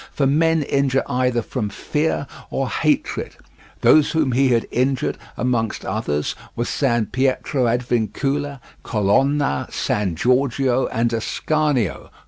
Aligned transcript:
For 0.11 0.25
men 0.25 0.63
injure 0.63 1.03
either 1.07 1.43
from 1.43 1.69
fear 1.69 2.25
or 2.49 2.69
hatred. 2.69 3.35
Those 3.81 4.13
whom 4.13 4.31
he 4.31 4.47
had 4.47 4.67
injured, 4.71 5.15
amongst 5.37 5.85
others, 5.85 6.33
were 6.55 6.65
San 6.65 7.05
Pietro 7.05 7.67
ad 7.67 7.83
Vincula, 7.83 8.61
Colonna, 8.81 9.67
San 9.69 10.15
Giorgio, 10.15 10.87
and 10.87 11.13
Ascanio. 11.13 12.09